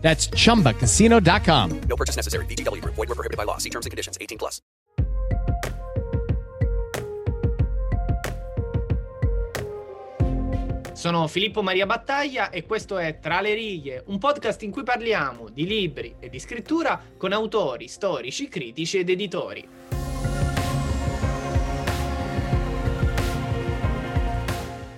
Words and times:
That's 0.00 0.30
chumbacasino.com. 0.30 1.80
No 1.86 1.96
purchase 1.96 2.16
necessary. 2.16 2.46
VGW 2.46 2.80
Group. 2.80 2.94
Void 2.94 3.08
were 3.08 3.14
prohibited 3.14 3.36
by 3.36 3.44
law. 3.44 3.58
See 3.58 3.70
terms 3.70 3.84
and 3.84 3.90
conditions. 3.90 4.16
18 4.18 4.38
plus. 4.38 4.62
Sono 10.98 11.28
Filippo 11.28 11.62
Maria 11.62 11.86
Battaglia 11.86 12.50
e 12.50 12.66
questo 12.66 12.98
è 12.98 13.20
Tra 13.20 13.40
le 13.40 13.54
righe, 13.54 14.02
un 14.06 14.18
podcast 14.18 14.64
in 14.64 14.72
cui 14.72 14.82
parliamo 14.82 15.48
di 15.48 15.64
libri 15.64 16.16
e 16.18 16.28
di 16.28 16.40
scrittura 16.40 17.00
con 17.16 17.30
autori, 17.30 17.86
storici, 17.86 18.48
critici 18.48 18.98
ed 18.98 19.08
editori. 19.08 19.97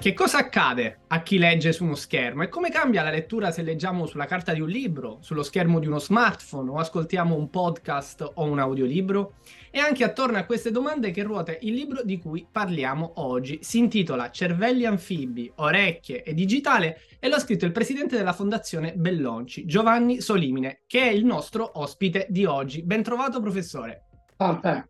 Che 0.00 0.14
cosa 0.14 0.38
accade 0.38 1.00
a 1.08 1.20
chi 1.20 1.36
legge 1.36 1.72
su 1.72 1.84
uno 1.84 1.94
schermo 1.94 2.42
e 2.42 2.48
come 2.48 2.70
cambia 2.70 3.02
la 3.02 3.10
lettura 3.10 3.50
se 3.50 3.60
leggiamo 3.60 4.06
sulla 4.06 4.24
carta 4.24 4.54
di 4.54 4.62
un 4.62 4.68
libro, 4.70 5.18
sullo 5.20 5.42
schermo 5.42 5.78
di 5.78 5.88
uno 5.88 5.98
smartphone 5.98 6.70
o 6.70 6.78
ascoltiamo 6.78 7.36
un 7.36 7.50
podcast 7.50 8.30
o 8.36 8.44
un 8.44 8.58
audiolibro? 8.58 9.34
E 9.70 9.78
anche 9.78 10.02
attorno 10.02 10.38
a 10.38 10.44
queste 10.44 10.70
domande 10.70 11.10
che 11.10 11.22
ruota 11.22 11.54
il 11.60 11.74
libro 11.74 12.02
di 12.02 12.18
cui 12.18 12.48
parliamo 12.50 13.12
oggi. 13.16 13.58
Si 13.60 13.76
intitola 13.76 14.30
Cervelli 14.30 14.86
anfibi, 14.86 15.52
orecchie 15.56 16.22
e 16.22 16.32
digitale 16.32 17.02
e 17.18 17.28
l'ha 17.28 17.38
scritto 17.38 17.66
il 17.66 17.72
presidente 17.72 18.16
della 18.16 18.32
Fondazione 18.32 18.94
Bellonci, 18.96 19.66
Giovanni 19.66 20.22
Solimine, 20.22 20.80
che 20.86 21.02
è 21.02 21.10
il 21.10 21.26
nostro 21.26 21.72
ospite 21.74 22.26
di 22.30 22.46
oggi. 22.46 22.82
Ben 22.82 23.02
trovato 23.02 23.38
professore. 23.38 24.06
Salve. 24.38 24.88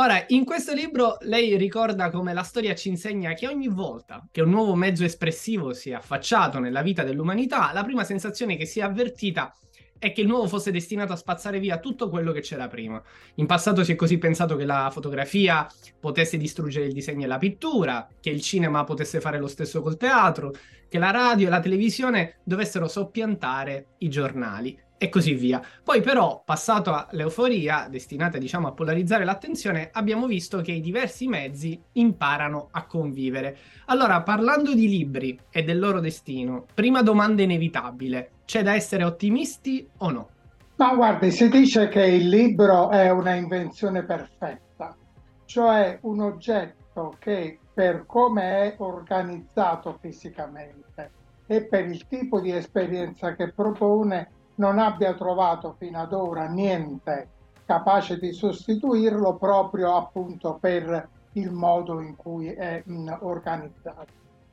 Ora, 0.00 0.24
in 0.28 0.44
questo 0.44 0.74
libro 0.74 1.16
lei 1.22 1.56
ricorda 1.56 2.08
come 2.08 2.32
la 2.32 2.44
storia 2.44 2.72
ci 2.76 2.88
insegna 2.88 3.32
che 3.32 3.48
ogni 3.48 3.66
volta 3.66 4.24
che 4.30 4.42
un 4.42 4.50
nuovo 4.50 4.76
mezzo 4.76 5.02
espressivo 5.02 5.72
si 5.72 5.90
è 5.90 5.94
affacciato 5.94 6.60
nella 6.60 6.82
vita 6.82 7.02
dell'umanità, 7.02 7.72
la 7.72 7.82
prima 7.82 8.04
sensazione 8.04 8.56
che 8.56 8.64
si 8.64 8.78
è 8.78 8.84
avvertita 8.84 9.52
che 9.98 10.20
il 10.20 10.26
nuovo 10.26 10.46
fosse 10.46 10.70
destinato 10.70 11.12
a 11.12 11.16
spazzare 11.16 11.58
via 11.58 11.78
tutto 11.78 12.08
quello 12.08 12.32
che 12.32 12.40
c'era 12.40 12.68
prima. 12.68 13.02
In 13.34 13.46
passato 13.46 13.84
si 13.84 13.92
è 13.92 13.96
così 13.96 14.18
pensato 14.18 14.56
che 14.56 14.64
la 14.64 14.90
fotografia 14.92 15.66
potesse 15.98 16.36
distruggere 16.36 16.86
il 16.86 16.92
disegno 16.92 17.24
e 17.24 17.28
la 17.28 17.38
pittura, 17.38 18.08
che 18.20 18.30
il 18.30 18.40
cinema 18.40 18.84
potesse 18.84 19.20
fare 19.20 19.38
lo 19.38 19.48
stesso 19.48 19.82
col 19.82 19.96
teatro, 19.96 20.52
che 20.88 20.98
la 20.98 21.10
radio 21.10 21.46
e 21.46 21.50
la 21.50 21.60
televisione 21.60 22.36
dovessero 22.44 22.88
soppiantare 22.88 23.86
i 23.98 24.08
giornali 24.08 24.78
e 24.98 25.08
così 25.08 25.34
via. 25.34 25.62
Poi 25.82 26.00
però, 26.00 26.42
passato 26.44 26.92
all'euforia, 26.92 27.86
destinata 27.88 28.36
diciamo 28.36 28.66
a 28.66 28.72
polarizzare 28.72 29.24
l'attenzione, 29.24 29.90
abbiamo 29.92 30.26
visto 30.26 30.60
che 30.60 30.72
i 30.72 30.80
diversi 30.80 31.28
mezzi 31.28 31.80
imparano 31.92 32.68
a 32.72 32.84
convivere. 32.84 33.56
Allora, 33.86 34.22
parlando 34.22 34.74
di 34.74 34.88
libri 34.88 35.38
e 35.50 35.62
del 35.62 35.78
loro 35.78 36.00
destino, 36.00 36.66
prima 36.74 37.02
domanda 37.02 37.42
inevitabile, 37.42 38.30
c'è 38.48 38.62
da 38.62 38.72
essere 38.72 39.04
ottimisti 39.04 39.86
o 39.98 40.10
no? 40.10 40.28
Ma 40.76 40.94
guardi, 40.94 41.30
si 41.30 41.50
dice 41.50 41.88
che 41.88 42.02
il 42.02 42.30
libro 42.30 42.88
è 42.88 43.10
una 43.10 43.34
invenzione 43.34 44.04
perfetta, 44.04 44.96
cioè 45.44 45.98
un 46.00 46.22
oggetto 46.22 47.14
che 47.18 47.58
per 47.74 48.06
come 48.06 48.42
è 48.42 48.74
organizzato 48.78 49.98
fisicamente 50.00 51.10
e 51.46 51.66
per 51.66 51.90
il 51.90 52.06
tipo 52.06 52.40
di 52.40 52.50
esperienza 52.50 53.34
che 53.34 53.52
propone 53.52 54.30
non 54.54 54.78
abbia 54.78 55.12
trovato 55.12 55.74
fino 55.78 56.00
ad 56.00 56.14
ora 56.14 56.46
niente 56.46 57.28
capace 57.66 58.18
di 58.18 58.32
sostituirlo 58.32 59.36
proprio 59.36 59.94
appunto 59.94 60.56
per 60.58 61.06
il 61.32 61.50
modo 61.50 62.00
in 62.00 62.16
cui 62.16 62.46
è 62.46 62.82
organizzato. 63.20 64.06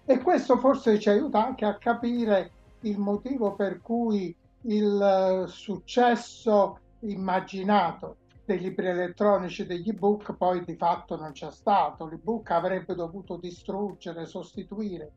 E 0.03 0.19
questo 0.19 0.57
forse 0.57 1.00
ci 1.00 1.07
aiuta 1.07 1.45
anche 1.45 1.63
a 1.63 1.78
capire 1.78 2.51
il 2.85 2.97
motivo 2.97 3.56
per 3.56 3.81
cui 3.81 4.35
il 4.63 5.44
uh, 5.44 5.47
successo 5.47 6.79
immaginato 7.01 8.18
dei 8.46 8.59
libri 8.59 8.88
elettronici, 8.88 9.66
degli 9.66 9.90
ebook, 9.90 10.35
poi 10.35 10.63
di 10.63 10.75
fatto 10.75 11.16
non 11.16 11.31
c'è 11.31 11.51
stato. 11.51 12.07
L'ebook 12.07 12.51
avrebbe 12.51 12.96
dovuto 12.96 13.38
distruggere, 13.38 14.25
sostituire 14.25 15.12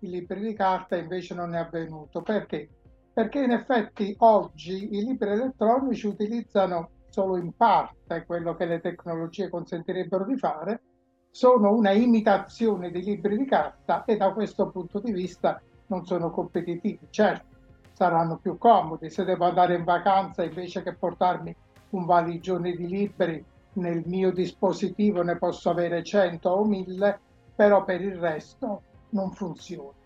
i 0.00 0.08
libri 0.08 0.40
di 0.40 0.54
carta, 0.54 0.96
invece 0.96 1.34
non 1.34 1.54
è 1.54 1.58
avvenuto. 1.58 2.22
Perché? 2.22 2.68
perché 3.14 3.44
in 3.44 3.52
effetti 3.52 4.12
oggi 4.18 4.96
i 4.96 5.04
libri 5.04 5.30
elettronici 5.30 6.08
utilizzano 6.08 6.90
solo 7.10 7.36
in 7.36 7.52
parte 7.56 8.24
quello 8.26 8.56
che 8.56 8.64
le 8.64 8.80
tecnologie 8.80 9.48
consentirebbero 9.48 10.24
di 10.24 10.36
fare, 10.36 10.82
sono 11.30 11.72
una 11.72 11.92
imitazione 11.92 12.90
dei 12.90 13.04
libri 13.04 13.38
di 13.38 13.44
carta 13.44 14.04
e 14.04 14.16
da 14.16 14.32
questo 14.32 14.68
punto 14.68 14.98
di 14.98 15.12
vista 15.12 15.62
non 15.86 16.04
sono 16.06 16.30
competitivi. 16.30 17.06
Certo, 17.10 17.56
saranno 17.92 18.38
più 18.38 18.58
comodi 18.58 19.10
se 19.10 19.24
devo 19.24 19.44
andare 19.44 19.74
in 19.74 19.84
vacanza 19.84 20.42
invece 20.42 20.82
che 20.82 20.94
portarmi 20.94 21.54
un 21.90 22.04
valigione 22.04 22.72
di 22.72 22.86
libri 22.86 23.44
nel 23.74 24.02
mio 24.06 24.32
dispositivo 24.32 25.22
ne 25.22 25.36
posso 25.36 25.70
avere 25.70 26.02
100 26.02 26.48
o 26.48 26.64
1000, 26.64 27.20
però 27.54 27.84
per 27.84 28.00
il 28.00 28.16
resto 28.16 28.82
non 29.10 29.32
funziona. 29.32 30.02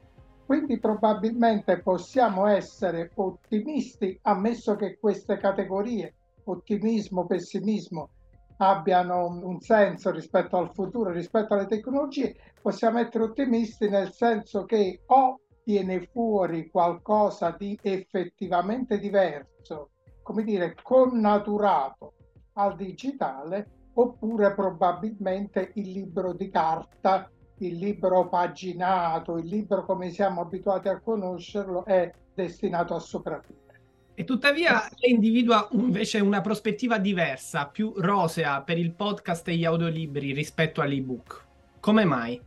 Quindi 0.47 0.78
probabilmente 0.78 1.81
possiamo 1.81 2.47
essere 2.47 3.11
ottimisti, 3.17 4.19
ammesso 4.22 4.77
che 4.77 4.99
queste 4.99 5.37
categorie, 5.37 6.15
ottimismo, 6.44 7.27
pessimismo, 7.27 8.09
abbiano 8.56 9.27
un 9.27 9.61
senso 9.61 10.11
rispetto 10.11 10.56
al 10.56 10.72
futuro, 10.72 11.11
rispetto 11.11 11.55
alle 11.55 11.67
tecnologie, 11.67 12.34
possiamo 12.61 12.99
essere 12.99 13.25
ottimisti 13.25 13.88
nel 13.88 14.12
senso 14.12 14.65
che 14.65 15.03
o 15.06 15.41
viene 15.69 16.09
fuori 16.11 16.71
qualcosa 16.71 17.55
di 17.59 17.79
effettivamente 17.83 18.99
diverso, 18.99 19.91
come 20.23 20.43
dire, 20.43 20.75
connaturato 20.83 22.15
al 22.55 22.75
digitale, 22.75 23.91
oppure 23.93 24.55
probabilmente 24.55 25.73
il 25.75 25.91
libro 25.91 26.33
di 26.33 26.49
carta 26.49 27.31
il 27.59 27.77
libro 27.77 28.29
paginato, 28.29 29.37
il 29.37 29.47
libro 29.47 29.84
come 29.84 30.11
siamo 30.11 30.41
abituati 30.41 30.89
a 30.89 31.01
conoscerlo, 31.01 31.85
è 31.85 32.11
destinato 32.33 32.95
a 32.95 33.00
sopravvivere. 33.00 33.81
E 34.15 34.25
tuttavia 34.25 34.89
lei 35.00 35.12
individua 35.12 35.69
invece 35.73 36.21
una 36.21 36.41
prospettiva 36.41 36.99
diversa, 36.99 37.67
più 37.67 37.93
rosea 37.97 38.62
per 38.62 38.79
il 38.79 38.93
podcast 38.93 39.47
e 39.49 39.56
gli 39.56 39.65
audiolibri 39.65 40.33
rispetto 40.33 40.81
all'ebook. 40.81 41.47
Come 41.81 42.05
mai? 42.05 42.41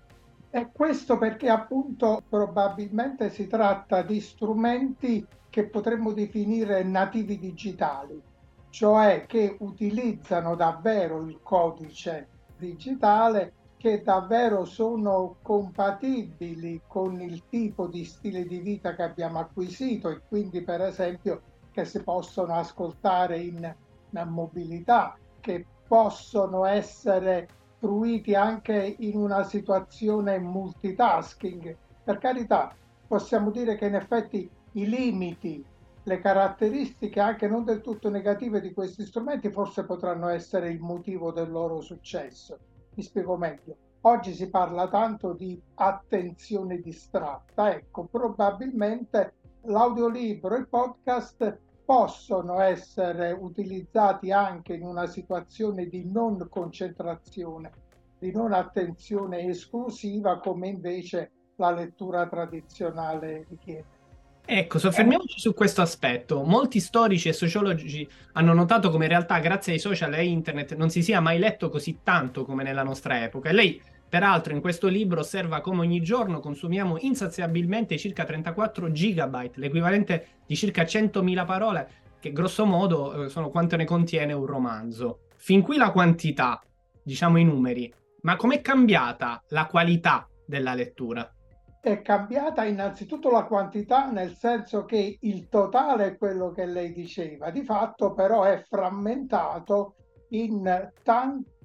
E 0.54 0.70
questo 0.74 1.18
perché 1.18 1.48
appunto 1.48 2.22
probabilmente 2.28 3.30
si 3.30 3.48
tratta 3.48 4.02
di 4.02 4.20
strumenti 4.20 5.26
che 5.50 5.68
potremmo 5.68 6.12
definire 6.12 6.84
nativi 6.84 7.40
digitali, 7.40 8.22
cioè 8.70 9.26
che 9.28 9.56
utilizzano 9.60 10.56
davvero 10.56 11.22
il 11.22 11.40
codice 11.42 12.28
digitale 12.58 13.54
che 13.78 14.04
davvero 14.04 14.66
sono 14.66 15.38
compatibili 15.42 16.82
con 16.86 17.20
il 17.22 17.44
tipo 17.50 17.88
di 17.88 18.04
stile 18.04 18.46
di 18.46 18.60
vita 18.60 18.94
che 18.94 19.04
abbiamo 19.04 19.40
acquisito 19.40 20.10
e 20.10 20.22
quindi 20.28 20.62
per 20.64 20.82
esempio 20.82 21.42
che 21.72 21.86
si 21.86 22.04
possono 22.04 22.54
ascoltare 22.56 23.40
in, 23.40 23.76
in 24.10 24.28
mobilità, 24.28 25.18
che 25.40 25.66
possono 25.88 26.66
essere 26.66 27.48
fruiti 27.82 28.36
anche 28.36 28.96
in 29.00 29.18
una 29.18 29.44
situazione 29.44 30.40
multitasking. 30.40 31.76
Per 32.06 32.18
carità, 32.20 32.74
possiamo 33.08 33.52
dire 33.52 33.76
che 33.76 33.88
in 33.88 33.96
effetti 33.96 34.50
i 34.74 34.88
limiti, 34.88 35.66
le 36.04 36.20
caratteristiche 36.20 37.20
anche 37.20 37.50
non 37.50 37.66
del 37.66 37.82
tutto 37.82 38.10
negative 38.10 38.62
di 38.62 38.72
questi 38.72 39.04
strumenti 39.04 39.52
forse 39.52 39.84
potranno 39.84 40.30
essere 40.30 40.70
il 40.70 40.80
motivo 40.80 41.32
del 41.32 41.52
loro 41.52 41.82
successo 41.82 42.58
mi 42.94 43.04
spiego 43.04 43.38
meglio. 43.38 43.78
Oggi 44.02 44.34
si 44.34 44.50
parla 44.50 44.88
tanto 44.88 45.34
di 45.34 45.62
attenzione 45.76 46.80
distratta, 46.80 47.74
ecco, 47.74 48.06
probabilmente 48.06 49.34
l'audiolibro 49.64 50.56
il 50.56 50.68
podcast 50.68 51.60
possono 51.92 52.62
essere 52.62 53.34
utilizzati 53.34 54.32
anche 54.32 54.76
in 54.76 54.84
una 54.84 55.08
situazione 55.08 55.88
di 55.88 56.10
non 56.10 56.48
concentrazione, 56.50 57.70
di 58.18 58.32
non 58.32 58.54
attenzione 58.54 59.42
esclusiva 59.42 60.40
come 60.40 60.70
invece 60.70 61.32
la 61.58 61.72
lettura 61.72 62.30
tradizionale 62.30 63.46
richiede. 63.50 64.00
Ecco, 64.46 64.80
soffermiamoci 64.80 65.38
su 65.38 65.54
questo 65.54 65.82
aspetto. 65.82 66.44
Molti 66.44 66.80
storici 66.80 67.28
e 67.28 67.34
sociologi 67.34 68.08
hanno 68.34 68.54
notato 68.54 68.90
come 68.90 69.04
in 69.04 69.10
realtà 69.10 69.40
grazie 69.40 69.74
ai 69.74 69.80
social 69.80 70.14
e 70.14 70.26
internet 70.26 70.76
non 70.76 70.90
si 70.90 71.04
sia 71.04 71.20
mai 71.20 71.40
letto 71.40 71.68
così 71.68 72.00
tanto 72.04 72.46
come 72.46 72.64
nella 72.64 72.84
nostra 72.84 73.22
epoca. 73.22 73.50
E 73.50 73.54
lei, 73.54 73.82
peraltro, 74.12 74.54
in 74.54 74.60
questo 74.60 74.90
libro 74.90 75.22
osserva 75.22 75.62
come 75.62 75.80
ogni 75.80 76.02
giorno 76.02 76.42
consumiamo 76.42 76.98
insaziabilmente 77.00 77.98
circa 77.98 78.26
34 78.26 78.92
gigabyte, 78.92 79.58
l'equivalente 79.58 80.28
di 80.46 80.54
circa 80.58 80.84
100.000 80.84 81.46
parole, 81.46 81.90
che 82.20 82.34
grosso 82.34 82.66
modo 82.66 83.24
eh, 83.24 83.30
sono 83.30 83.48
quanto 83.48 83.78
ne 83.78 83.86
contiene 83.86 84.34
un 84.34 84.46
romanzo. 84.46 85.28
Fin 85.38 85.62
qui 85.62 85.78
la 85.78 85.92
quantità, 85.92 86.62
diciamo 87.02 87.38
i 87.38 87.46
numeri, 87.46 87.92
ma 88.24 88.36
com'è 88.36 88.60
cambiata 88.60 89.42
la 89.48 89.66
qualità 89.68 90.28
della 90.46 90.74
lettura? 90.74 91.34
È 91.80 92.02
cambiata 92.02 92.66
innanzitutto 92.66 93.32
la 93.32 93.46
quantità, 93.46 94.12
nel 94.12 94.36
senso 94.36 94.84
che 94.84 95.20
il 95.22 95.48
totale 95.48 96.08
è 96.08 96.18
quello 96.18 96.52
che 96.52 96.66
lei 96.66 96.92
diceva, 96.92 97.50
di 97.50 97.64
fatto 97.64 98.14
però 98.14 98.44
è 98.44 98.62
frammentato 98.68 99.96
in 100.32 100.92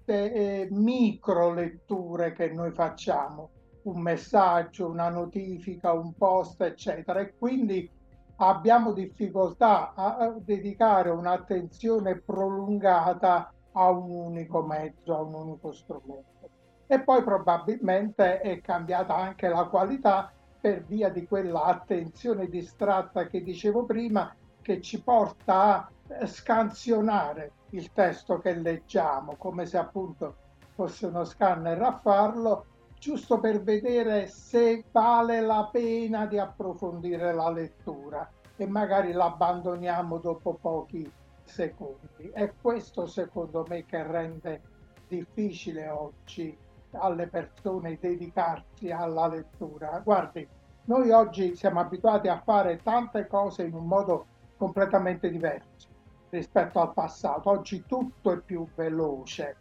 eh, 0.07 0.69
micro 0.71 1.53
letture 1.53 2.33
che 2.33 2.49
noi 2.51 2.73
facciamo, 2.73 3.51
un 3.83 4.01
messaggio, 4.01 4.89
una 4.89 5.09
notifica, 5.09 5.93
un 5.93 6.15
post, 6.15 6.61
eccetera, 6.63 7.21
e 7.21 7.35
quindi 7.37 7.89
abbiamo 8.37 8.93
difficoltà 8.93 9.95
a 9.95 10.35
dedicare 10.39 11.11
un'attenzione 11.11 12.21
prolungata 12.21 13.53
a 13.73 13.91
un 13.91 14.11
unico 14.11 14.63
mezzo, 14.63 15.15
a 15.15 15.21
un 15.23 15.35
unico 15.35 15.73
strumento. 15.73 16.49
E 16.87 17.01
poi 17.01 17.23
probabilmente 17.23 18.41
è 18.41 18.61
cambiata 18.61 19.15
anche 19.15 19.49
la 19.49 19.65
qualità 19.65 20.33
per 20.61 20.85
via 20.85 21.09
di 21.11 21.27
quella 21.27 21.65
attenzione 21.65 22.49
distratta 22.49 23.27
che 23.27 23.43
dicevo 23.43 23.85
prima 23.85 24.35
che 24.63 24.81
ci 24.81 25.03
porta 25.03 25.63
a 25.63 25.91
eh, 26.09 26.27
scansionare 26.27 27.53
il 27.71 27.93
testo 27.93 28.39
che 28.39 28.55
leggiamo 28.55 29.35
come 29.37 29.67
se 29.67 29.77
appunto 29.77 30.37
fosse 30.75 31.07
uno 31.07 31.25
scanner 31.25 31.81
a 31.83 31.99
farlo 31.99 32.67
giusto 32.99 33.39
per 33.39 33.63
vedere 33.63 34.27
se 34.29 34.85
vale 34.91 35.41
la 35.41 35.69
pena 35.71 36.27
di 36.27 36.39
approfondire 36.39 37.33
la 37.33 37.51
lettura 37.51 38.29
e 38.57 38.67
magari 38.67 39.13
l'abbandoniamo 39.13 40.19
dopo 40.19 40.55
pochi 40.55 41.11
secondi. 41.43 42.31
È 42.33 42.53
questo 42.61 43.07
secondo 43.07 43.65
me 43.69 43.85
che 43.85 44.03
rende 44.03 44.63
difficile 45.09 45.89
oggi 45.89 46.57
alle 46.93 47.27
persone 47.29 47.99
dedicarsi 48.01 48.91
alla 48.91 49.29
lettura. 49.29 50.01
Guardi, 50.03 50.47
noi 50.85 51.11
oggi 51.11 51.55
siamo 51.55 51.81
abituati 51.81 52.29
a 52.29 52.41
fare 52.43 52.81
tante 52.83 53.27
cose 53.27 53.65
in 53.65 53.75
un 53.75 53.87
modo 53.87 54.27
completamente 54.57 55.29
diverso 55.31 55.95
rispetto 56.37 56.81
al 56.81 56.93
passato. 56.93 57.51
Oggi 57.51 57.85
tutto 57.87 58.33
è 58.33 58.41
più 58.41 58.67
veloce. 58.75 59.57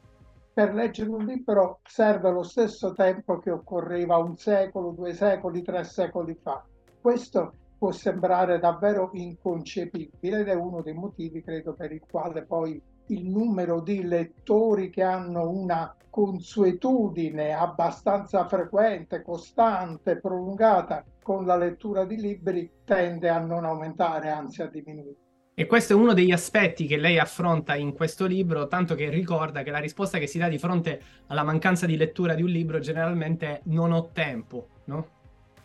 Per 0.53 0.73
leggere 0.73 1.09
un 1.09 1.25
libro 1.25 1.79
serve 1.83 2.31
lo 2.31 2.43
stesso 2.43 2.93
tempo 2.93 3.39
che 3.39 3.51
occorreva 3.51 4.17
un 4.17 4.37
secolo, 4.37 4.91
due 4.91 5.13
secoli, 5.13 5.61
tre 5.61 5.83
secoli 5.83 6.33
fa. 6.41 6.63
Questo 7.01 7.53
può 7.77 7.91
sembrare 7.91 8.59
davvero 8.59 9.09
inconcepibile 9.13 10.39
ed 10.39 10.47
è 10.47 10.53
uno 10.53 10.81
dei 10.81 10.93
motivi, 10.93 11.43
credo, 11.43 11.73
per 11.73 11.91
il 11.91 12.01
quale 12.09 12.43
poi 12.43 12.81
il 13.07 13.27
numero 13.27 13.81
di 13.81 14.03
lettori 14.03 14.89
che 14.89 15.03
hanno 15.03 15.49
una 15.49 15.93
consuetudine 16.09 17.53
abbastanza 17.53 18.47
frequente, 18.47 19.21
costante, 19.21 20.19
prolungata 20.19 21.03
con 21.21 21.45
la 21.45 21.57
lettura 21.57 22.05
di 22.05 22.15
libri 22.15 22.71
tende 22.85 23.27
a 23.29 23.39
non 23.39 23.65
aumentare, 23.65 24.29
anzi 24.29 24.61
a 24.61 24.67
diminuire. 24.67 25.24
E 25.57 25.67
questo 25.67 25.93
è 25.93 25.95
uno 25.95 26.11
degli 26.11 26.33
aspetti 26.33 26.85
che 26.85 26.97
lei 26.97 27.17
affronta 27.17 27.75
in 27.75 27.93
questo 27.93 28.25
libro, 28.25 28.67
tanto 28.67 28.93
che 28.93 29.07
ricorda 29.09 29.63
che 29.63 29.71
la 29.71 29.79
risposta 29.79 30.17
che 30.17 30.27
si 30.27 30.37
dà 30.37 30.49
di 30.49 30.57
fronte 30.57 31.01
alla 31.27 31.43
mancanza 31.43 31.85
di 31.85 31.95
lettura 31.95 32.33
di 32.33 32.41
un 32.41 32.49
libro 32.49 32.79
generalmente 32.79 33.47
è 33.47 33.61
non 33.67 33.93
ho 33.93 34.09
tempo, 34.11 34.67
no? 34.85 35.07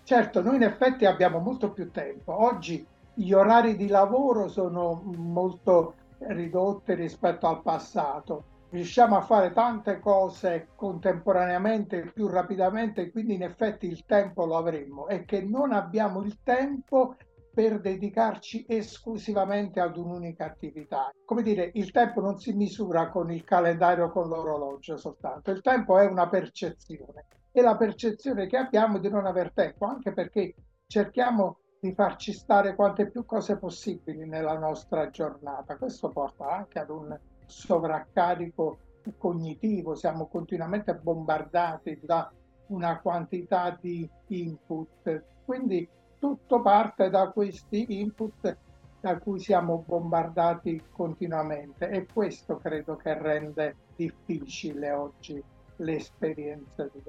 Certo, 0.05 0.43
noi 0.43 0.57
in 0.57 0.63
effetti 0.63 1.07
abbiamo 1.07 1.41
molto 1.41 1.73
più 1.73 1.91
tempo. 1.91 2.41
Oggi 2.41 2.87
gli 3.15 3.33
orari 3.33 3.75
di 3.75 3.89
lavoro 3.89 4.47
sono 4.47 5.03
molto 5.17 5.95
ridotti 6.19 6.95
rispetto 6.95 7.49
al 7.49 7.61
passato 7.61 8.45
riusciamo 8.71 9.17
a 9.17 9.23
fare 9.23 9.53
tante 9.53 9.99
cose 9.99 10.69
contemporaneamente 10.77 12.13
più 12.15 12.29
rapidamente, 12.29 13.11
quindi 13.11 13.35
in 13.35 13.43
effetti 13.43 13.87
il 13.87 14.05
tempo 14.07 14.45
lo 14.47 14.57
avremmo, 14.57 15.09
e 15.09 15.25
che 15.25 15.43
non 15.43 15.73
abbiamo 15.73 16.23
il 16.23 16.39
tempo 16.43 17.17
per 17.53 17.81
dedicarci 17.81 18.65
esclusivamente 18.69 19.81
ad 19.81 19.97
un'unica 19.97 20.45
attività. 20.45 21.11
Come 21.25 21.43
dire, 21.43 21.71
il 21.75 21.91
tempo 21.91 22.21
non 22.21 22.39
si 22.39 22.53
misura 22.53 23.09
con 23.11 23.31
il 23.31 23.45
calendario, 23.45 24.11
con 24.11 24.29
l'orologio 24.29 24.97
soltanto, 24.97 25.51
il 25.51 25.61
tempo 25.61 25.99
è 25.99 26.07
una 26.07 26.29
percezione 26.29 27.27
e 27.53 27.61
la 27.63 27.77
percezione 27.77 28.47
che 28.47 28.57
abbiamo 28.57 28.99
di 28.99 29.09
non 29.09 29.27
aver 29.27 29.53
tempo, 29.53 29.87
anche 29.87 30.13
perché 30.13 30.55
cerchiamo 30.87 31.59
di 31.81 31.93
farci 31.95 32.33
stare 32.33 32.75
quante 32.75 33.11
più 33.11 33.25
cose 33.25 33.59
possibili 33.59 34.29
nella 34.29 34.59
nostra 34.59 35.09
giornata. 35.11 35.77
Questo 35.77 36.09
porta 36.11 36.49
anche 36.51 36.79
ad 36.79 36.91
un 36.91 37.19
sovraccarico 37.47 38.79
cognitivo, 39.17 39.95
siamo 39.95 40.27
continuamente 40.29 40.95
bombardati 40.95 41.99
da 42.03 42.31
una 42.69 43.01
quantità 43.01 43.77
di 43.81 44.09
input. 44.29 45.25
Quindi 45.45 45.89
tutto 46.21 46.61
parte 46.61 47.11
da 47.11 47.31
questi 47.31 47.87
input 47.89 48.57
da 49.01 49.19
cui 49.19 49.41
siamo 49.41 49.83
bombardati 49.87 50.81
continuamente 50.93 51.89
e 51.89 52.07
questo 52.13 52.59
credo 52.59 52.97
che 52.97 53.19
rende 53.19 53.77
difficile 53.97 54.93
oggi 54.93 55.43
l'esperienza 55.77 56.89
di. 56.93 57.01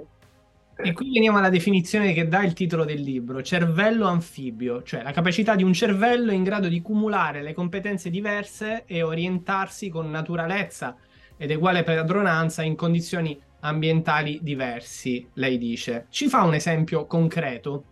E 0.83 0.93
qui 0.93 1.11
veniamo 1.11 1.37
alla 1.37 1.49
definizione 1.49 2.13
che 2.13 2.27
dà 2.27 2.43
il 2.43 2.53
titolo 2.53 2.85
del 2.85 3.01
libro, 3.01 3.43
cervello 3.43 4.07
anfibio, 4.07 4.81
cioè 4.83 5.03
la 5.03 5.11
capacità 5.11 5.55
di 5.55 5.63
un 5.63 5.73
cervello 5.73 6.31
in 6.31 6.43
grado 6.43 6.69
di 6.69 6.81
cumulare 6.81 7.43
le 7.43 7.53
competenze 7.53 8.09
diverse 8.09 8.85
e 8.85 9.03
orientarsi 9.03 9.89
con 9.89 10.09
naturalezza 10.09 10.95
ed 11.37 11.51
uguale 11.51 11.83
padronanza 11.83 12.63
in 12.63 12.75
condizioni 12.75 13.39
ambientali 13.59 14.39
diversi, 14.41 15.27
lei 15.33 15.57
dice. 15.57 16.07
Ci 16.09 16.29
fa 16.29 16.43
un 16.43 16.53
esempio 16.53 17.05
concreto? 17.05 17.83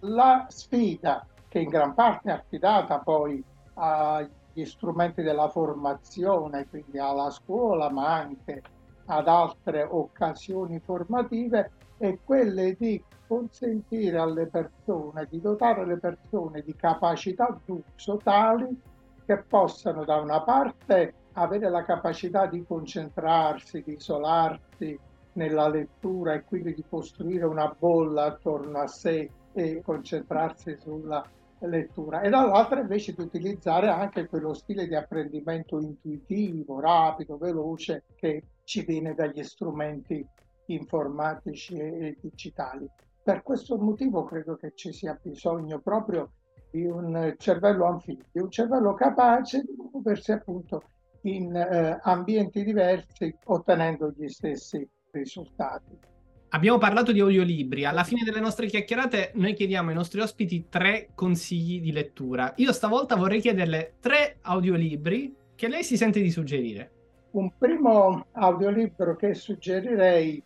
La 0.00 0.46
sfida, 0.48 1.26
che 1.48 1.58
in 1.58 1.68
gran 1.68 1.94
parte 1.94 2.30
è 2.30 2.32
affidata 2.32 3.00
poi 3.00 3.42
agli 3.74 4.64
strumenti 4.64 5.22
della 5.22 5.48
formazione, 5.48 6.66
quindi 6.68 6.98
alla 6.98 7.30
scuola, 7.30 7.90
ma 7.90 8.14
anche 8.14 8.62
ad 9.06 9.28
altre 9.28 9.82
occasioni 9.82 10.80
formative, 10.80 11.72
è 11.98 12.18
quelle 12.24 12.74
di 12.78 13.02
consentire 13.26 14.18
alle 14.18 14.46
persone, 14.46 15.26
di 15.28 15.40
dotare 15.40 15.84
le 15.84 15.98
persone 15.98 16.62
di 16.62 16.74
capacità 16.74 17.54
d'uso 17.64 18.16
tali 18.16 18.80
che 19.26 19.36
possano 19.42 20.04
da 20.04 20.16
una 20.16 20.40
parte 20.42 21.14
avere 21.34 21.68
la 21.68 21.84
capacità 21.84 22.46
di 22.46 22.64
concentrarsi, 22.66 23.82
di 23.82 23.92
isolarsi 23.92 24.98
nella 25.34 25.68
lettura 25.68 26.32
e 26.32 26.44
quindi 26.44 26.74
di 26.74 26.84
costruire 26.88 27.44
una 27.44 27.74
bolla 27.78 28.24
attorno 28.24 28.78
a 28.78 28.86
sé 28.86 29.30
e 29.52 29.80
concentrarsi 29.82 30.76
sulla 30.78 31.24
lettura 31.60 32.22
e 32.22 32.30
dall'altra 32.30 32.80
invece 32.80 33.12
di 33.12 33.22
utilizzare 33.22 33.88
anche 33.88 34.26
quello 34.26 34.54
stile 34.54 34.86
di 34.86 34.94
apprendimento 34.94 35.78
intuitivo, 35.78 36.80
rapido, 36.80 37.36
veloce 37.36 38.04
che 38.14 38.44
ci 38.64 38.84
viene 38.84 39.14
dagli 39.14 39.42
strumenti 39.42 40.26
informatici 40.66 41.74
e 41.74 42.16
digitali. 42.20 42.88
Per 43.22 43.42
questo 43.42 43.76
motivo 43.76 44.24
credo 44.24 44.56
che 44.56 44.72
ci 44.74 44.92
sia 44.92 45.18
bisogno 45.20 45.80
proprio 45.80 46.32
di 46.70 46.86
un 46.86 47.34
cervello 47.36 47.84
anfibio, 47.84 48.42
un 48.42 48.50
cervello 48.50 48.94
capace 48.94 49.62
di 49.62 49.74
muoversi 49.76 50.32
appunto 50.32 50.82
in 51.22 51.54
eh, 51.54 51.98
ambienti 52.02 52.64
diversi 52.64 53.36
ottenendo 53.46 54.12
gli 54.16 54.28
stessi 54.28 54.88
risultati. 55.10 56.09
Abbiamo 56.52 56.78
parlato 56.78 57.12
di 57.12 57.20
audiolibri. 57.20 57.84
Alla 57.84 58.02
fine 58.02 58.24
delle 58.24 58.40
nostre 58.40 58.66
chiacchierate 58.66 59.30
noi 59.34 59.54
chiediamo 59.54 59.90
ai 59.90 59.94
nostri 59.94 60.20
ospiti 60.20 60.66
tre 60.68 61.10
consigli 61.14 61.80
di 61.80 61.92
lettura. 61.92 62.52
Io 62.56 62.72
stavolta 62.72 63.14
vorrei 63.14 63.40
chiederle 63.40 63.94
tre 64.00 64.38
audiolibri 64.40 65.32
che 65.54 65.68
lei 65.68 65.84
si 65.84 65.96
sente 65.96 66.20
di 66.20 66.28
suggerire. 66.28 66.90
Un 67.32 67.52
primo 67.56 68.26
audiolibro 68.32 69.14
che 69.14 69.34
suggerirei 69.34 70.42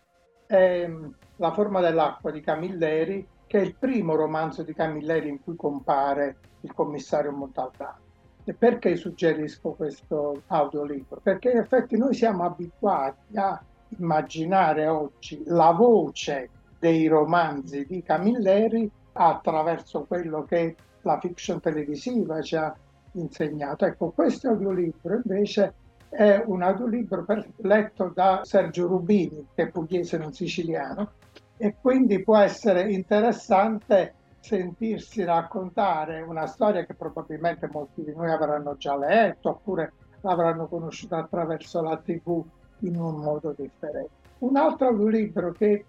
è 0.47 0.87
mm, 0.87 1.07
La 1.37 1.53
forma 1.53 1.81
dell'acqua 1.81 2.31
di 2.31 2.43
Camilleri, 2.43 3.27
che 3.47 3.61
è 3.61 3.63
il 3.63 3.75
primo 3.75 4.15
romanzo 4.15 4.63
di 4.63 4.75
Camilleri 4.75 5.31
in 5.31 5.43
cui 5.43 5.57
compare 5.57 6.37
il 6.61 6.75
commissario 6.75 7.33
Montalbano. 7.33 8.03
E 8.45 8.53
perché 8.53 8.95
suggerisco 8.97 9.71
questo 9.71 10.43
audiolibro? 10.49 11.21
Perché 11.23 11.51
in 11.51 11.57
effetti 11.57 11.97
noi 11.97 12.13
siamo 12.13 12.45
abituati 12.45 13.39
a 13.39 13.59
immaginare 13.99 14.87
oggi 14.87 15.43
la 15.47 15.73
voce 15.73 16.51
dei 16.79 17.07
romanzi 17.07 17.87
di 17.87 18.03
Camilleri 18.03 18.91
attraverso 19.13 20.05
quello 20.07 20.45
che 20.45 20.77
la 21.03 21.19
fiction 21.21 21.61
televisiva 21.61 22.41
ci 22.43 22.57
ha 22.57 22.75
insegnato. 23.13 23.87
Ecco, 23.87 24.11
questo 24.11 24.49
audiolibro 24.49 25.15
invece 25.15 25.75
è 26.09 26.43
un 26.47 26.63
audiolibro 26.63 27.25
per, 27.25 27.47
letto 27.57 28.11
da 28.15 28.41
Sergio 28.45 28.87
Rubini, 28.87 29.49
che 29.55 29.65
è 29.65 29.69
pugliese 29.69 30.17
non 30.17 30.33
siciliano, 30.33 31.13
e 31.57 31.77
quindi 31.81 32.23
può 32.23 32.37
essere 32.37 32.93
interessante 32.93 34.15
sentirsi 34.41 35.25
raccontare 35.25 36.21
una 36.21 36.47
storia 36.47 36.85
che 36.85 36.95
probabilmente 36.95 37.69
molti 37.73 38.05
di 38.05 38.13
noi 38.15 38.31
avranno 38.31 38.77
già 38.77 38.97
letto 38.97 39.51
oppure 39.51 39.93
l'avranno 40.21 40.67
conosciuta 40.67 41.17
attraverso 41.17 41.81
la 41.81 41.97
tv 41.97 42.45
in 42.81 42.97
un 42.97 43.17
modo 43.17 43.55
differente. 43.57 44.23
Un 44.39 44.57
altro 44.57 44.93
libro 45.07 45.53
che 45.53 45.85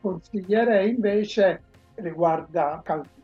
consiglierei 0.00 0.90
invece 0.90 1.62
riguarda 1.94 2.80
Calvino. 2.82 3.20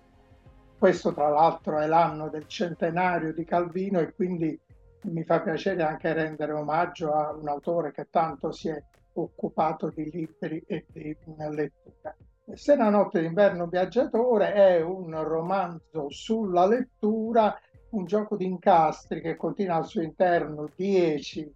Questo 0.79 1.13
tra 1.13 1.29
l'altro 1.29 1.79
è 1.79 1.87
l'anno 1.87 2.29
del 2.29 2.47
centenario 2.47 3.33
di 3.33 3.45
Calvino 3.45 3.99
e 3.99 4.13
quindi 4.15 4.59
mi 5.03 5.25
fa 5.25 5.41
piacere 5.41 5.83
anche 5.83 6.13
rendere 6.13 6.53
omaggio 6.53 7.13
a 7.13 7.33
un 7.33 7.49
autore 7.49 7.93
che 7.93 8.07
tanto 8.11 8.53
si 8.53 8.69
è 8.69 8.81
occupato 9.15 9.91
di 9.93 10.09
libri 10.11 10.63
e 10.67 10.85
di 10.93 11.17
lettura. 11.51 12.15
Se 12.55 12.77
la 12.77 12.89
notte 12.89 13.21
d'inverno 13.21 13.67
viaggiatore 13.67 14.53
è 14.53 14.81
un 14.81 15.23
romanzo 15.23 16.09
sulla 16.09 16.67
lettura, 16.67 17.59
un 17.91 18.05
gioco 18.05 18.37
di 18.37 18.45
incastri 18.45 19.21
che 19.21 19.37
contiene 19.37 19.73
al 19.73 19.87
suo 19.87 20.03
interno 20.03 20.71
dieci 20.75 21.53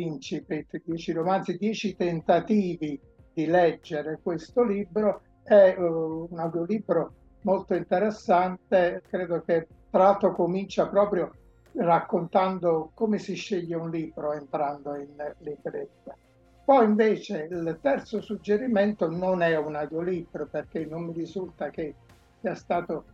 incipit, 0.00 0.82
dieci 0.84 1.12
romanzi, 1.12 1.56
dieci 1.56 1.94
tentativi 1.96 2.98
di 3.32 3.46
leggere 3.46 4.20
questo 4.22 4.62
libro. 4.62 5.22
È 5.42 5.74
uh, 5.76 6.28
un 6.30 6.38
audiolibro 6.38 7.12
molto 7.42 7.74
interessante, 7.74 9.02
credo 9.08 9.42
che 9.42 9.66
tra 9.90 10.04
l'altro 10.04 10.32
comincia 10.34 10.88
proprio 10.88 11.32
raccontando 11.74 12.90
come 12.94 13.18
si 13.18 13.34
sceglie 13.34 13.76
un 13.76 13.90
libro 13.90 14.32
entrando 14.32 14.94
in 14.94 15.10
libreria. 15.38 16.16
Poi 16.64 16.84
invece 16.84 17.48
il 17.50 17.78
terzo 17.80 18.20
suggerimento 18.20 19.10
non 19.10 19.42
è 19.42 19.56
un 19.56 19.74
audiolibro 19.74 20.46
perché 20.46 20.84
non 20.84 21.04
mi 21.04 21.12
risulta 21.12 21.70
che 21.70 21.94
sia 22.40 22.54
stato 22.54 23.04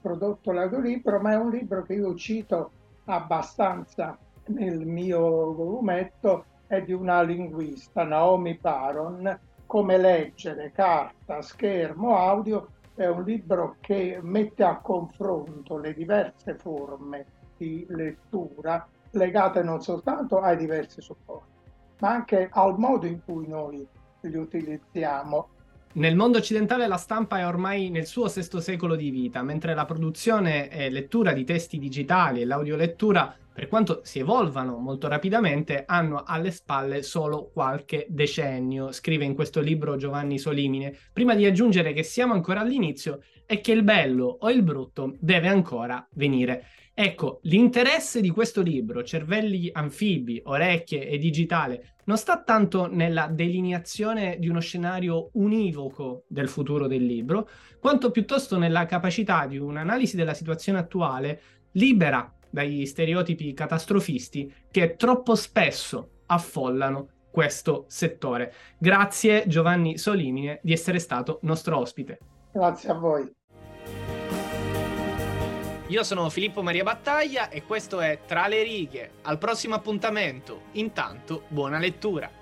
prodotto 0.00 0.52
l'audiolibro, 0.52 1.18
ma 1.20 1.32
è 1.32 1.36
un 1.36 1.50
libro 1.50 1.82
che 1.82 1.94
io 1.94 2.14
cito 2.14 2.70
abbastanza 3.06 4.16
nel 4.46 4.86
mio 4.86 5.52
volumetto, 5.52 6.44
è 6.66 6.82
di 6.82 6.92
una 6.92 7.22
linguista, 7.22 8.04
Naomi 8.04 8.58
Baron, 8.60 9.38
Come 9.66 9.96
leggere 9.96 10.70
carta, 10.70 11.40
schermo, 11.40 12.16
audio, 12.18 12.68
è 12.94 13.06
un 13.06 13.24
libro 13.24 13.76
che 13.80 14.18
mette 14.20 14.64
a 14.64 14.76
confronto 14.76 15.78
le 15.78 15.94
diverse 15.94 16.56
forme 16.56 17.24
di 17.56 17.86
lettura 17.88 18.86
legate 19.12 19.62
non 19.62 19.80
soltanto 19.80 20.40
ai 20.40 20.56
diversi 20.56 21.00
supporti, 21.00 21.50
ma 22.00 22.10
anche 22.10 22.48
al 22.50 22.78
modo 22.78 23.06
in 23.06 23.20
cui 23.24 23.46
noi 23.46 23.86
li 24.20 24.36
utilizziamo. 24.36 25.48
Nel 25.94 26.16
mondo 26.16 26.38
occidentale 26.38 26.86
la 26.86 26.96
stampa 26.96 27.38
è 27.38 27.46
ormai 27.46 27.90
nel 27.90 28.06
suo 28.06 28.28
sesto 28.28 28.60
secolo 28.60 28.96
di 28.96 29.10
vita, 29.10 29.42
mentre 29.42 29.74
la 29.74 29.84
produzione 29.84 30.70
e 30.70 30.88
lettura 30.88 31.32
di 31.32 31.44
testi 31.44 31.78
digitali 31.78 32.40
e 32.40 32.44
l'audiolettura, 32.46 33.34
per 33.52 33.68
quanto 33.68 34.00
si 34.02 34.18
evolvano 34.18 34.78
molto 34.78 35.08
rapidamente, 35.08 35.84
hanno 35.86 36.22
alle 36.24 36.50
spalle 36.50 37.02
solo 37.02 37.50
qualche 37.52 38.06
decennio, 38.08 38.92
scrive 38.92 39.24
in 39.24 39.34
questo 39.34 39.60
libro 39.60 39.96
Giovanni 39.96 40.38
Solimine, 40.38 40.96
prima 41.12 41.34
di 41.34 41.44
aggiungere 41.44 41.92
che 41.92 42.02
siamo 42.02 42.32
ancora 42.32 42.60
all'inizio 42.60 43.20
e 43.46 43.60
che 43.60 43.72
il 43.72 43.82
bello 43.82 44.38
o 44.40 44.50
il 44.50 44.62
brutto 44.62 45.14
deve 45.18 45.48
ancora 45.48 46.06
venire. 46.14 46.64
Ecco, 46.94 47.40
l'interesse 47.44 48.20
di 48.20 48.30
questo 48.30 48.60
libro, 48.60 49.02
Cervelli 49.02 49.70
anfibi, 49.72 50.40
orecchie 50.44 51.08
e 51.08 51.18
digitale, 51.18 51.94
non 52.04 52.18
sta 52.18 52.42
tanto 52.42 52.86
nella 52.86 53.28
delineazione 53.28 54.36
di 54.38 54.48
uno 54.48 54.60
scenario 54.60 55.30
univoco 55.34 56.24
del 56.26 56.48
futuro 56.48 56.86
del 56.86 57.04
libro, 57.04 57.48
quanto 57.80 58.10
piuttosto 58.10 58.58
nella 58.58 58.86
capacità 58.86 59.46
di 59.46 59.58
un'analisi 59.58 60.16
della 60.16 60.34
situazione 60.34 60.78
attuale 60.78 61.40
libera 61.72 62.30
dagli 62.52 62.86
stereotipi 62.86 63.54
catastrofisti 63.54 64.52
che 64.70 64.94
troppo 64.96 65.34
spesso 65.34 66.20
affollano 66.26 67.08
questo 67.30 67.86
settore. 67.88 68.52
Grazie 68.78 69.44
Giovanni 69.46 69.96
Solimine 69.98 70.60
di 70.62 70.72
essere 70.72 70.98
stato 70.98 71.38
nostro 71.42 71.78
ospite. 71.78 72.18
Grazie 72.52 72.90
a 72.90 72.94
voi. 72.94 73.32
Io 75.88 76.04
sono 76.04 76.28
Filippo 76.30 76.62
Maria 76.62 76.84
Battaglia 76.84 77.48
e 77.48 77.64
questo 77.64 78.00
è 78.00 78.20
Tra 78.26 78.46
le 78.46 78.62
righe. 78.62 79.10
Al 79.22 79.38
prossimo 79.38 79.74
appuntamento. 79.74 80.62
Intanto, 80.72 81.44
buona 81.48 81.78
lettura. 81.78 82.41